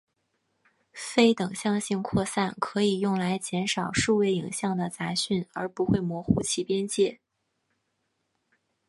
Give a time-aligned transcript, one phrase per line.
[0.93, 7.19] 非等向性扩散可以用来减少数位影像的杂讯而不会模糊其边界。